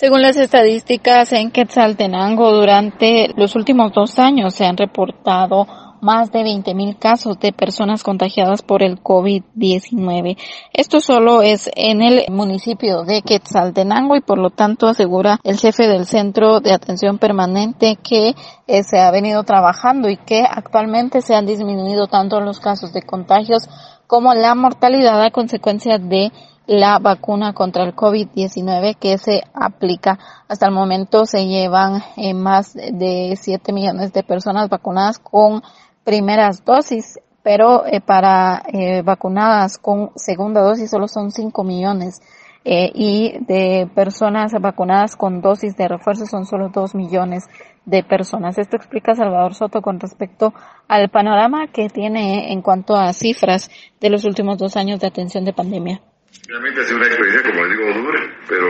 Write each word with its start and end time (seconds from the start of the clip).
Según 0.00 0.22
las 0.22 0.38
estadísticas 0.38 1.30
en 1.34 1.50
Quetzaltenango, 1.50 2.52
durante 2.52 3.34
los 3.36 3.54
últimos 3.54 3.92
dos 3.92 4.18
años 4.18 4.54
se 4.54 4.64
han 4.64 4.78
reportado 4.78 5.66
más 6.00 6.32
de 6.32 6.40
20.000 6.40 6.98
casos 6.98 7.38
de 7.38 7.52
personas 7.52 8.02
contagiadas 8.02 8.62
por 8.62 8.82
el 8.82 9.02
COVID-19. 9.02 10.38
Esto 10.72 11.00
solo 11.00 11.42
es 11.42 11.68
en 11.76 12.00
el 12.00 12.24
municipio 12.30 13.02
de 13.02 13.20
Quetzaltenango 13.20 14.16
y 14.16 14.22
por 14.22 14.38
lo 14.38 14.48
tanto 14.48 14.86
asegura 14.86 15.38
el 15.44 15.58
jefe 15.58 15.86
del 15.86 16.06
Centro 16.06 16.60
de 16.60 16.72
Atención 16.72 17.18
Permanente 17.18 17.98
que 18.02 18.34
eh, 18.66 18.82
se 18.82 19.00
ha 19.00 19.10
venido 19.10 19.42
trabajando 19.42 20.08
y 20.08 20.16
que 20.16 20.46
actualmente 20.50 21.20
se 21.20 21.34
han 21.34 21.44
disminuido 21.44 22.06
tanto 22.06 22.40
los 22.40 22.58
casos 22.58 22.94
de 22.94 23.02
contagios 23.02 23.68
como 24.06 24.32
la 24.32 24.54
mortalidad 24.54 25.22
a 25.22 25.30
consecuencia 25.30 25.98
de 25.98 26.32
la 26.70 27.00
vacuna 27.00 27.52
contra 27.52 27.82
el 27.82 27.96
COVID-19 27.96 28.96
que 28.96 29.18
se 29.18 29.42
aplica. 29.52 30.20
Hasta 30.46 30.66
el 30.66 30.72
momento 30.72 31.26
se 31.26 31.48
llevan 31.48 32.00
eh, 32.16 32.32
más 32.32 32.74
de 32.74 33.36
7 33.36 33.72
millones 33.72 34.12
de 34.12 34.22
personas 34.22 34.68
vacunadas 34.68 35.18
con 35.18 35.64
primeras 36.04 36.64
dosis, 36.64 37.18
pero 37.42 37.84
eh, 37.86 38.00
para 38.00 38.62
eh, 38.72 39.02
vacunadas 39.02 39.78
con 39.78 40.12
segunda 40.14 40.60
dosis 40.62 40.88
solo 40.88 41.08
son 41.08 41.32
5 41.32 41.64
millones. 41.64 42.20
y 42.62 43.38
de 43.46 43.88
personas 43.94 44.52
vacunadas 44.60 45.16
con 45.16 45.40
dosis 45.40 45.74
de 45.76 45.88
refuerzo 45.88 46.26
son 46.26 46.44
solo 46.44 46.68
2 46.68 46.94
millones 46.94 47.48
de 47.86 48.04
personas. 48.04 48.58
Esto 48.58 48.76
explica 48.76 49.14
Salvador 49.14 49.54
Soto 49.54 49.80
con 49.80 49.98
respecto 49.98 50.52
al 50.86 51.08
panorama 51.08 51.68
que 51.68 51.88
tiene 51.88 52.52
en 52.52 52.60
cuanto 52.60 52.94
a 52.94 53.12
cifras 53.14 53.70
de 54.00 54.10
los 54.10 54.24
últimos 54.24 54.58
dos 54.58 54.76
años 54.76 55.00
de 55.00 55.06
atención 55.06 55.44
de 55.44 55.54
pandemia. 55.54 56.00
Realmente 56.46 56.80
ha 56.80 56.84
sido 56.84 56.98
una 56.98 57.06
experiencia, 57.06 57.50
como 57.50 57.64
les 57.64 57.78
digo, 57.78 57.92
dura, 57.92 58.20
pero 58.48 58.68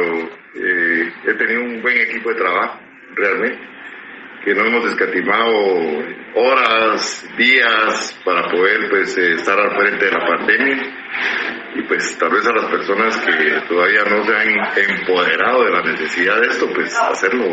eh, 0.55 1.12
he 1.27 1.34
tenido 1.34 1.62
un 1.62 1.82
buen 1.82 1.96
equipo 1.98 2.30
de 2.30 2.37
trabajo, 2.37 2.80
realmente, 3.14 3.59
que 4.45 4.55
no 4.55 4.64
hemos 4.64 4.84
escatimado 4.87 5.52
horas, 6.35 7.29
días 7.37 8.18
para 8.24 8.51
poder 8.51 8.88
pues 8.88 9.16
eh, 9.18 9.32
estar 9.32 9.59
al 9.59 9.76
frente 9.76 10.07
de 10.07 10.12
la 10.12 10.26
pandemia 10.26 11.01
y 11.74 11.82
pues 11.82 12.16
tal 12.18 12.30
vez 12.30 12.46
a 12.46 12.52
las 12.52 12.65
personas 12.66 13.16
que 13.18 13.60
todavía 13.68 14.04
no 14.04 14.24
se 14.24 14.35
han 14.35 15.01
empoderado 15.01 15.65
de 15.65 15.70
la 15.70 15.82
necesidad 15.82 16.40
de 16.40 16.48
esto, 16.48 16.68
pues 16.74 16.96
hacerlo, 16.96 17.45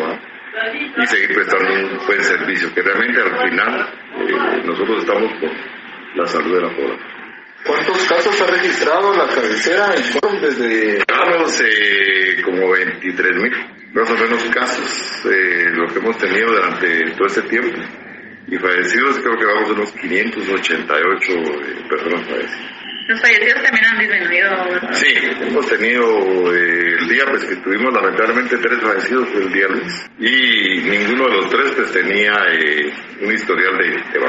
Y 0.97 1.07
seguir 1.07 1.33
prestando 1.35 1.73
un 1.73 2.05
buen 2.05 2.23
servicio, 2.23 2.73
que 2.73 2.81
realmente 2.81 3.21
al 3.21 3.49
final 3.49 3.89
eh, 4.27 4.63
nosotros 4.65 4.99
estamos 4.99 5.31
por 5.39 5.51
la 6.15 6.25
salud 6.25 6.55
de 6.55 6.61
la 6.61 6.75
población. 6.75 7.16
¿Cuántos 7.65 7.97
casos 8.07 8.41
ha 8.41 8.47
registrado 8.47 9.15
la 9.15 9.27
cabecera 9.27 9.93
en 9.95 10.41
desde...? 10.41 10.97
Estamos 10.99 11.61
eh, 11.61 12.41
como 12.43 12.71
23 12.71 13.35
mil, 13.35 13.53
más 13.93 14.09
o 14.09 14.13
menos 14.13 14.43
casos, 14.45 15.25
eh, 15.25 15.69
lo 15.71 15.87
que 15.87 15.99
hemos 15.99 16.17
tenido 16.17 16.51
durante 16.51 17.11
todo 17.11 17.27
este 17.27 17.41
tiempo. 17.43 17.77
Y 18.47 18.57
fallecidos 18.57 19.19
creo 19.19 19.37
que 19.37 19.45
vamos 19.45 19.69
a 19.69 19.73
unos 19.73 19.91
588 19.91 21.31
eh, 21.33 21.89
personas 21.89 22.25
fallecidas. 22.27 22.77
Los 23.07 23.21
fallecidos 23.21 23.63
también 23.63 23.85
han 23.85 23.99
disminuido. 23.99 24.49
Sí, 24.91 25.13
hemos 25.47 25.65
tenido 25.67 26.53
eh, 26.53 26.97
el 26.99 27.07
día 27.07 27.23
pues 27.29 27.45
que 27.45 27.55
tuvimos 27.57 27.93
lamentablemente 27.93 28.57
tres 28.57 28.81
fallecidos 28.81 29.29
el 29.33 29.53
día 29.53 29.67
lunes 29.67 30.09
y 30.19 30.81
ninguno 30.81 31.29
de 31.29 31.35
los 31.37 31.49
tres 31.49 31.71
pues 31.71 31.91
tenía 31.93 32.33
eh, 32.51 32.91
un 33.21 33.31
historial 33.31 33.77
de, 33.77 33.89
de 34.11 34.19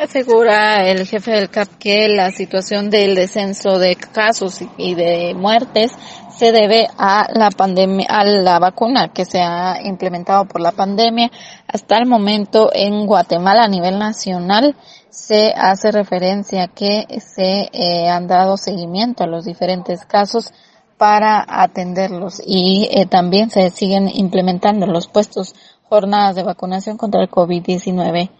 Asegura 0.00 0.88
el 0.88 1.08
jefe 1.08 1.32
del 1.32 1.50
CAP 1.50 1.70
que 1.76 2.06
la 2.08 2.30
situación 2.30 2.88
del 2.88 3.16
descenso 3.16 3.80
de 3.80 3.96
casos 3.96 4.60
y 4.76 4.94
de 4.94 5.34
muertes 5.34 5.90
se 6.36 6.52
debe 6.52 6.86
a 6.96 7.26
la 7.34 7.50
pandemia, 7.50 8.06
a 8.08 8.22
la 8.22 8.60
vacuna 8.60 9.08
que 9.12 9.24
se 9.24 9.40
ha 9.40 9.82
implementado 9.82 10.44
por 10.44 10.60
la 10.60 10.70
pandemia. 10.70 11.32
Hasta 11.66 11.98
el 11.98 12.06
momento 12.06 12.70
en 12.72 13.06
Guatemala 13.06 13.64
a 13.64 13.68
nivel 13.68 13.98
nacional 13.98 14.76
se 15.10 15.52
hace 15.52 15.90
referencia 15.90 16.68
que 16.68 17.04
se 17.18 17.68
eh, 17.72 18.08
han 18.08 18.28
dado 18.28 18.56
seguimiento 18.56 19.24
a 19.24 19.26
los 19.26 19.46
diferentes 19.46 20.04
casos 20.04 20.52
para 20.96 21.44
atenderlos 21.44 22.40
y 22.46 22.88
eh, 22.92 23.06
también 23.06 23.50
se 23.50 23.68
siguen 23.70 24.08
implementando 24.08 24.86
los 24.86 25.08
puestos 25.08 25.56
jornadas 25.88 26.36
de 26.36 26.44
vacunación 26.44 26.96
contra 26.96 27.20
el 27.20 27.28
COVID-19. 27.28 28.30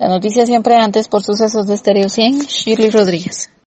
La 0.00 0.08
noticia 0.08 0.46
siempre 0.46 0.76
antes 0.76 1.08
por 1.08 1.22
sucesos 1.22 1.66
de 1.66 1.74
Estéreo 1.74 2.08
100, 2.08 2.46
Shirley 2.46 2.88
Rodríguez. 2.88 3.50